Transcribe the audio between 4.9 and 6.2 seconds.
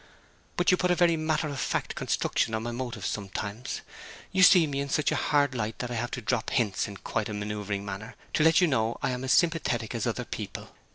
a hard light that I have